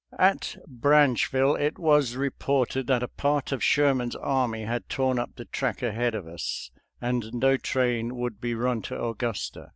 [0.13, 5.35] «»■♦•♦ At Branchville it was reported that a part of Sherman's army had torn up
[5.35, 9.69] the track ahead of us, and no train would be run to Augusta.